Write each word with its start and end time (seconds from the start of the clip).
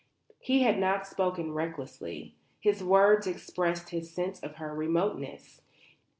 He 0.39 0.63
had 0.63 0.79
not 0.79 1.05
spoken 1.05 1.51
recklessly. 1.51 2.33
His 2.59 2.83
words 2.83 3.27
expressed 3.27 3.91
his 3.91 4.09
sense 4.11 4.39
of 4.39 4.55
her 4.55 4.73
remoteness. 4.73 5.61